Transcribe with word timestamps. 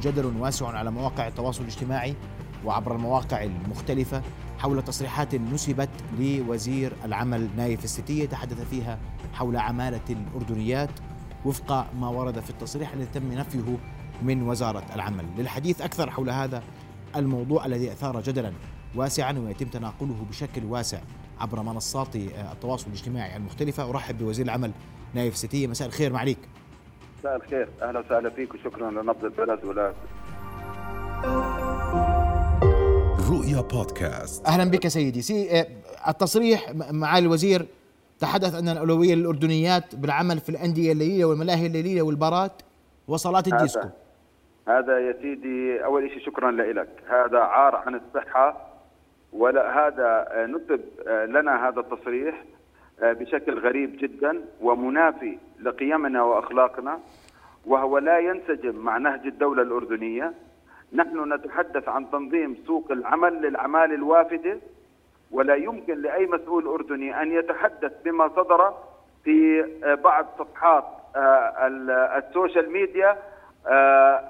جدل 0.00 0.26
واسع 0.26 0.68
على 0.68 0.90
مواقع 0.90 1.26
التواصل 1.28 1.62
الاجتماعي 1.62 2.14
وعبر 2.64 2.96
المواقع 2.96 3.42
المختلفة 3.42 4.22
حول 4.58 4.82
تصريحات 4.82 5.34
نسبت 5.34 5.88
لوزير 6.18 6.92
العمل 7.04 7.48
نايف 7.56 7.84
الستية 7.84 8.26
تحدث 8.26 8.68
فيها 8.70 8.98
حول 9.32 9.56
عمالة 9.56 10.00
الأردنيات 10.10 10.90
وفق 11.44 11.94
ما 12.00 12.08
ورد 12.08 12.40
في 12.40 12.50
التصريح 12.50 12.92
الذي 12.92 13.06
تم 13.14 13.32
نفيه 13.32 13.76
من 14.22 14.42
وزارة 14.42 14.84
العمل. 14.94 15.24
للحديث 15.38 15.80
أكثر 15.80 16.10
حول 16.10 16.30
هذا 16.30 16.62
الموضوع 17.16 17.66
الذي 17.66 17.92
أثار 17.92 18.20
جدلا 18.20 18.52
واسعا 18.94 19.32
ويتم 19.32 19.66
تناقله 19.66 20.24
بشكل 20.30 20.64
واسع 20.64 20.98
عبر 21.40 21.62
منصات 21.62 22.16
التواصل 22.16 22.86
الاجتماعي 22.86 23.36
المختلفة. 23.36 23.90
أرحب 23.90 24.18
بوزير 24.18 24.44
العمل 24.44 24.72
نايف 25.14 25.36
ستية 25.36 25.66
مساء 25.66 25.88
الخير 25.88 26.12
معليك 26.12 26.38
مساء 27.18 27.36
الخير. 27.36 27.68
أهلا 27.82 27.98
وسهلا 27.98 28.30
فيك 28.30 28.54
وشكرا 28.54 28.90
لنبض 28.90 29.24
البلد 29.24 29.64
ولا 29.64 29.92
رؤيا 33.30 33.60
بودكاست. 33.60 34.46
أهلا 34.46 34.70
بك 34.70 34.88
سيدي. 34.88 35.22
سي 35.22 35.66
التصريح 36.08 36.72
معالي 36.90 37.26
الوزير 37.26 37.66
تحدث 38.20 38.54
أن 38.54 38.68
الأولوية 38.68 39.14
للأردنيات 39.14 39.94
بالعمل 39.94 40.38
في 40.38 40.48
الأندية 40.48 40.92
الليلية 40.92 41.24
والملاهي 41.24 41.66
الليلية 41.66 42.02
والبارات 42.02 42.52
وصالات 43.08 43.48
الديسكو. 43.48 43.88
هذا 44.68 44.98
يا 44.98 45.12
سيدي 45.22 45.84
أول 45.84 46.10
شيء 46.10 46.26
شكرا 46.26 46.50
لك 46.50 46.88
هذا 47.08 47.38
عاري 47.38 47.76
عن 47.76 47.94
الصحة 47.94 48.68
ولا 49.32 49.86
هذا 49.86 50.28
نسب 50.46 50.80
لنا 51.28 51.68
هذا 51.68 51.80
التصريح. 51.80 52.44
بشكل 53.02 53.58
غريب 53.58 53.96
جدا 53.96 54.44
ومنافي 54.60 55.38
لقيمنا 55.60 56.22
وأخلاقنا 56.22 56.98
وهو 57.66 57.98
لا 57.98 58.18
ينسجم 58.18 58.76
مع 58.76 58.98
نهج 58.98 59.26
الدولة 59.26 59.62
الأردنية 59.62 60.32
نحن 60.92 61.32
نتحدث 61.32 61.88
عن 61.88 62.10
تنظيم 62.10 62.56
سوق 62.66 62.92
العمل 62.92 63.42
للعمال 63.42 63.92
الوافدة 63.94 64.58
ولا 65.30 65.54
يمكن 65.54 66.02
لأي 66.02 66.26
مسؤول 66.26 66.66
أردني 66.66 67.22
أن 67.22 67.32
يتحدث 67.32 67.92
بما 68.04 68.28
صدر 68.28 68.74
في 69.24 69.64
بعض 70.04 70.26
صفحات 70.38 70.84
السوشيال 72.16 72.70
ميديا 72.70 73.16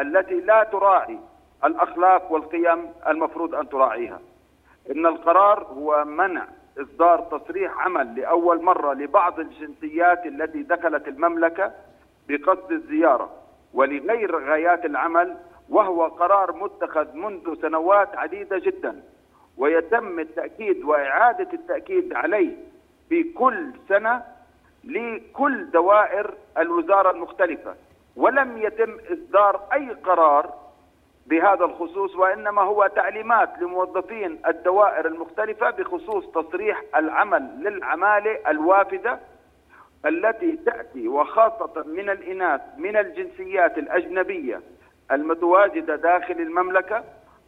التي 0.00 0.40
لا 0.40 0.64
تراعي 0.64 1.18
الأخلاق 1.64 2.32
والقيم 2.32 2.86
المفروض 3.08 3.54
أن 3.54 3.68
تراعيها. 3.68 4.20
إن 4.90 5.06
القرار 5.06 5.62
هو 5.62 6.04
منع 6.04 6.44
إصدار 6.78 7.20
تصريح 7.20 7.78
عمل 7.78 8.14
لأول 8.16 8.62
مرة 8.62 8.92
لبعض 8.94 9.40
الجنسيات 9.40 10.26
التي 10.26 10.62
دخلت 10.62 11.08
المملكة 11.08 11.72
بقصد 12.28 12.72
الزيارة 12.72 13.30
ولغير 13.74 14.50
غايات 14.50 14.84
العمل 14.84 15.36
وهو 15.68 16.06
قرار 16.06 16.52
متخذ 16.52 17.16
منذ 17.16 17.60
سنوات 17.62 18.16
عديدة 18.16 18.58
جدا 18.58 19.02
ويتم 19.56 20.20
التأكيد 20.20 20.84
وإعادة 20.84 21.48
التأكيد 21.52 22.12
عليه 22.14 22.56
في 23.08 23.22
كل 23.22 23.72
سنة 23.88 24.22
لكل 24.84 25.70
دوائر 25.70 26.34
الوزارة 26.58 27.10
المختلفة. 27.10 27.74
ولم 28.16 28.58
يتم 28.58 28.96
إصدار 29.12 29.60
أي 29.72 29.90
قرار 29.90 30.54
بهذا 31.26 31.64
الخصوص 31.64 32.16
وإنما 32.16 32.62
هو 32.62 32.86
تعليمات 32.96 33.58
لموظفين 33.60 34.38
الدوائر 34.46 35.06
المختلفة 35.06 35.70
بخصوص 35.70 36.26
تصريح 36.30 36.82
العمل 36.96 37.42
للعمالة 37.60 38.38
الوافدة 38.50 39.18
التي 40.06 40.56
تأتي 40.56 41.08
وخاصة 41.08 41.84
من 41.86 42.10
الإناث 42.10 42.60
من 42.76 42.96
الجنسيات 42.96 43.78
الأجنبية 43.78 44.60
المتواجدة 45.12 45.96
داخل 45.96 46.34
المملكة 46.34 47.04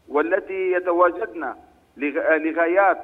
والتي 0.09 0.73
يتواجدن 0.73 1.55
لغايات 1.97 2.98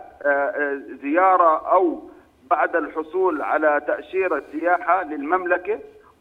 زيارة 1.02 1.68
أو 1.72 2.02
بعد 2.50 2.76
الحصول 2.76 3.42
على 3.42 3.80
تأشيرة 3.86 4.42
سياحة 4.52 5.02
للمملكة. 5.02 5.78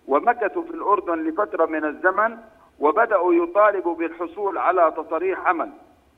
ومكثوا 0.07 0.63
في 0.63 0.71
الأردن 0.71 1.29
لفترة 1.29 1.65
من 1.65 1.85
الزمن 1.85 2.37
وبدأوا 2.79 3.33
يطالبوا 3.33 3.95
بالحصول 3.95 4.57
على 4.57 4.93
تصاريح 4.97 5.47
عمل 5.47 5.69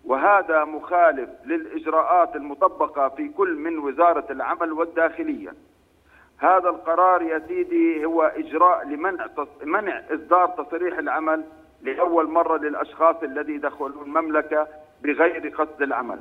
وهذا 0.05 0.65
مخالف 0.65 1.29
للإجراءات 1.45 2.35
المطبقة 2.35 3.09
في 3.09 3.29
كل 3.29 3.55
من 3.55 3.77
وزارة 3.79 4.25
العمل 4.31 4.71
والداخلية. 4.71 5.53
هذا 6.37 6.69
القرار 6.69 7.21
يا 7.21 7.39
سيدي 7.47 8.05
هو 8.05 8.21
إجراء 8.23 8.87
لمنع 8.87 9.27
منع 9.63 10.01
إصدار 10.11 10.47
تصريح 10.47 10.97
العمل 10.97 11.43
لأول 11.81 12.29
مرة 12.29 12.57
للأشخاص 12.57 13.15
الذي 13.23 13.57
دخلوا 13.57 14.03
المملكة 14.03 14.67
بغير 15.03 15.49
قصد 15.49 15.81
العمل. 15.81 16.19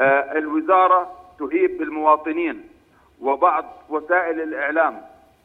آه 0.00 0.38
الوزارة 0.38 1.12
تهيب 1.38 1.78
بالمواطنين 1.78 2.68
وبعض 3.20 3.64
وسائل 3.88 4.40
الإعلام 4.40 5.02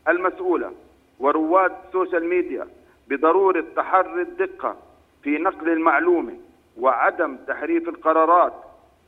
المسؤولة 0.07 0.71
ورواد 1.19 1.71
السوشيال 1.87 2.29
ميديا 2.29 2.67
بضرورة 3.09 3.65
تحري 3.75 4.21
الدقة 4.21 4.75
في 5.23 5.37
نقل 5.37 5.69
المعلومة 5.69 6.33
وعدم 6.77 7.37
تحريف 7.47 7.89
القرارات 7.89 8.53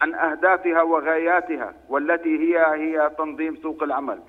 عن 0.02 0.13
أهدافها 0.13 0.81
وغاياتها 0.81 1.74
والتي 1.90 2.38
هي 2.40 2.66
هي 2.75 3.12
تنظيم 3.18 3.56
سوق 3.56 3.84
العمل 3.84 4.19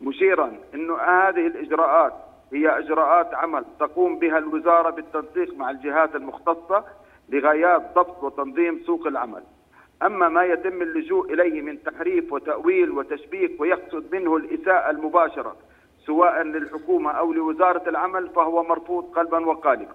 مشيرا 0.00 0.52
إنه 0.74 0.96
هذه 0.96 1.46
الإجراءات 1.46 2.12
هي 2.52 2.78
إجراءات 2.78 3.34
عمل 3.34 3.64
تقوم 3.80 4.18
بها 4.18 4.38
الوزارة 4.38 4.90
بالتنسيق 4.90 5.54
مع 5.56 5.70
الجهات 5.70 6.14
المختصة 6.16 6.84
لغايات 7.28 7.82
ضبط 7.94 8.22
وتنظيم 8.24 8.82
سوق 8.86 9.06
العمل. 9.06 9.42
أما 10.02 10.28
ما 10.28 10.44
يتم 10.44 10.82
اللجوء 10.82 11.32
إليه 11.32 11.62
من 11.62 11.82
تحريف 11.82 12.32
وتأويل 12.32 12.90
وتشبيك 12.90 13.60
ويقصد 13.60 14.14
منه 14.14 14.36
الإساءة 14.36 14.90
المباشرة 14.90 15.56
سواء 16.06 16.42
للحكومة 16.42 17.10
أو 17.10 17.32
لوزارة 17.32 17.88
العمل 17.88 18.28
فهو 18.28 18.62
مرفوض 18.62 19.04
قلبا 19.14 19.46
وقالبا. 19.46 19.94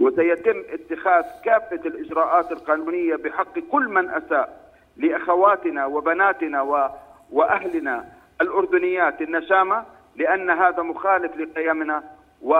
وسيتم 0.00 0.62
اتخاذ 0.70 1.24
كافة 1.44 1.80
الإجراءات 1.86 2.52
القانونية 2.52 3.16
بحق 3.16 3.58
كل 3.58 3.88
من 3.88 4.10
أساء 4.10 4.70
لأخواتنا 4.96 5.86
وبناتنا 5.86 6.62
و... 6.62 6.88
وأهلنا 7.32 8.04
الأردنيات 8.40 9.22
النشامة 9.22 9.84
لأن 10.16 10.50
هذا 10.50 10.82
مخالف 10.82 11.36
لقيمنا 11.36 12.02
و... 12.42 12.54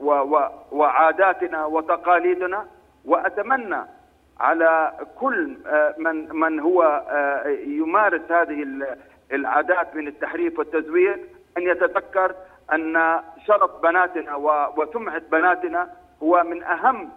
و... 0.00 0.10
و... 0.10 0.48
وعاداتنا 0.72 1.64
وتقاليدنا 1.64 2.66
وأتمنى 3.04 3.80
على 4.40 4.92
كل 5.18 5.56
من 5.98 6.36
من 6.36 6.60
هو 6.60 7.02
يمارس 7.66 8.32
هذه 8.32 8.66
العادات 9.32 9.96
من 9.96 10.08
التحريف 10.08 10.58
والتزوير 10.58 11.20
أن 11.58 11.62
يتذكر 11.62 12.34
أن 12.72 13.20
شرف 13.46 13.70
بناتنا 13.82 14.36
وسمعة 14.76 15.22
بناتنا 15.32 15.90
هو 16.22 16.44
من 16.44 16.62
أهم 16.62 17.08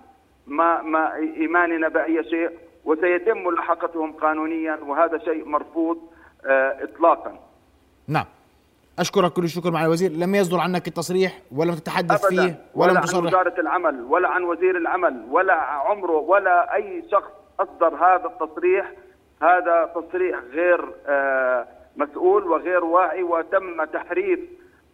ما 0.47 0.81
ما 0.81 1.15
إيماننا 1.15 1.87
بأي 1.87 2.23
شيء 2.23 2.49
وسيتم 2.85 3.37
ملاحقتهم 3.43 4.11
قانونيا 4.11 4.75
وهذا 4.75 5.17
شيء 5.17 5.45
مرفوض 5.45 5.97
اطلاقا. 6.45 7.39
نعم. 8.07 8.25
أشكرك 8.99 9.33
كل 9.33 9.43
الشكر 9.43 9.71
مع 9.71 9.85
الوزير، 9.85 10.11
لم 10.11 10.35
يصدر 10.35 10.59
عنك 10.59 10.87
التصريح 10.87 11.41
ولم 11.55 11.73
تتحدث 11.73 12.25
أبداً 12.25 12.29
فيه 12.29 12.59
ولم 12.75 12.91
ولا 12.91 13.01
تصرح 13.01 13.19
عن 13.19 13.27
وزارة 13.27 13.59
العمل 13.59 14.01
ولا 14.01 14.29
عن 14.29 14.43
وزير 14.43 14.77
العمل 14.77 15.25
ولا 15.31 15.53
عمره 15.53 16.17
ولا 16.17 16.75
أي 16.75 17.03
شخص 17.11 17.31
أصدر 17.59 17.95
هذا 17.95 18.25
التصريح 18.25 18.91
هذا 19.41 19.91
تصريح 19.95 20.39
غير 20.51 20.93
مسؤول 21.99 22.47
وغير 22.47 22.83
واعي 22.85 23.23
وتم 23.23 23.83
تحريف 23.83 24.39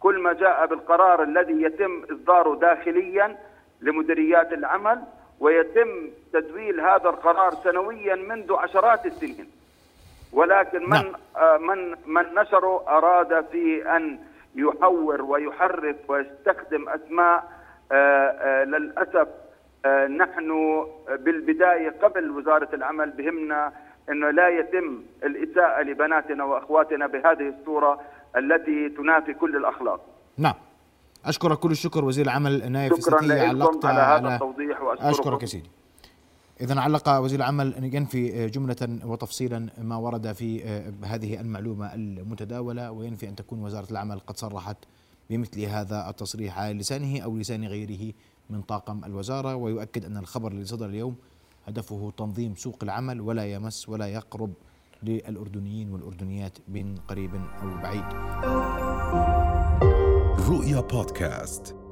كل 0.00 0.18
ما 0.18 0.32
جاء 0.32 0.66
بالقرار 0.66 1.22
الذي 1.22 1.62
يتم 1.62 2.02
إصداره 2.12 2.54
داخليا 2.56 3.36
لمديريات 3.80 4.52
العمل 4.52 5.02
ويتم 5.40 6.10
تدويل 6.32 6.80
هذا 6.80 7.08
القرار 7.08 7.54
سنويا 7.54 8.14
منذ 8.14 8.52
عشرات 8.54 9.06
السنين 9.06 9.48
ولكن 10.32 10.82
من 10.82 10.88
نعم. 10.90 11.12
آه 11.36 11.56
من 11.56 11.94
من 12.06 12.34
نشره 12.34 12.84
أراد 12.88 13.44
في 13.52 13.96
أن 13.96 14.18
يحور 14.54 15.22
ويحرف 15.22 15.96
ويستخدم 16.08 16.88
أسماء 16.88 17.44
آه 17.92 17.94
آه 17.94 18.64
للأسف 18.64 19.28
نحن 20.08 20.50
بالبداية 21.08 21.94
قبل 22.02 22.30
وزارة 22.30 22.68
العمل 22.72 23.10
بهمنا 23.10 23.72
إنه 24.10 24.30
لا 24.30 24.48
يتم 24.48 25.02
الإساءة 25.24 25.82
لبناتنا 25.82 26.44
وأخواتنا 26.44 27.06
بهذه 27.06 27.54
الصورة 27.58 28.00
التي 28.36 28.88
تنافي 28.88 29.34
كل 29.34 29.56
الأخلاق. 29.56 30.00
نعم. 30.38 30.54
اشكرك 31.24 31.58
كل 31.58 31.70
الشكر 31.70 32.04
وزير 32.04 32.24
العمل 32.24 32.72
نايف 32.72 32.94
شكرا 32.94 33.18
ستية 33.18 33.52
لكم 33.52 33.86
على 33.86 34.00
هذا 34.00 34.34
التوضيح 34.34 34.82
وأشكركم 34.82 35.08
أشكرك 35.08 35.42
يا 35.42 35.46
سيدي. 35.46 35.70
إذا 36.60 36.80
علق 36.80 37.08
وزير 37.08 37.38
العمل 37.38 37.94
ينفي 37.94 38.46
جملة 38.46 38.98
وتفصيلا 39.04 39.66
ما 39.82 39.96
ورد 39.96 40.32
في 40.32 40.64
هذه 41.04 41.40
المعلومة 41.40 41.94
المتداولة 41.94 42.90
وينفي 42.90 43.28
أن 43.28 43.36
تكون 43.36 43.62
وزارة 43.62 43.90
العمل 43.90 44.18
قد 44.18 44.36
صرحت 44.36 44.76
بمثل 45.30 45.60
هذا 45.60 46.08
التصريح 46.08 46.58
على 46.58 46.74
لسانه 46.74 47.20
أو 47.20 47.36
لسان 47.36 47.64
غيره 47.64 48.12
من 48.50 48.62
طاقم 48.62 49.04
الوزارة 49.04 49.54
ويؤكد 49.54 50.04
أن 50.04 50.16
الخبر 50.16 50.52
الذي 50.52 50.64
صدر 50.64 50.86
اليوم 50.86 51.16
هدفه 51.66 52.12
تنظيم 52.16 52.54
سوق 52.54 52.78
العمل 52.82 53.20
ولا 53.20 53.44
يمس 53.44 53.88
ولا 53.88 54.06
يقرب 54.06 54.52
للأردنيين 55.02 55.92
والأردنيات 55.92 56.58
من 56.68 56.94
قريب 57.08 57.34
أو 57.34 57.68
بعيد. 57.82 58.04
رؤيا 60.48 60.80
بودكاست. 60.80 61.85